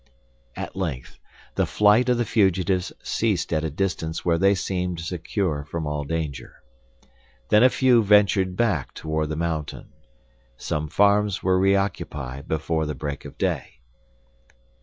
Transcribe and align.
At 0.55 0.75
length, 0.75 1.19
the 1.53 1.67
flight 1.67 2.09
of 2.09 2.17
the 2.17 2.25
fugitives 2.25 2.91
ceased 3.03 3.53
at 3.53 3.63
a 3.63 3.69
distance 3.69 4.25
where 4.25 4.39
they 4.39 4.55
seemed 4.55 4.99
secure 4.99 5.63
from 5.69 5.85
all 5.85 6.05
danger. 6.05 6.55
Then 7.49 7.61
a 7.61 7.69
few 7.69 8.03
ventured 8.03 8.55
back 8.55 8.95
toward 8.95 9.29
the 9.29 9.35
mountain. 9.35 9.91
Some 10.57 10.87
farms 10.89 11.43
were 11.43 11.59
reoccupied 11.59 12.47
before 12.47 12.87
the 12.87 12.95
break 12.95 13.25
of 13.25 13.37
day. 13.37 13.73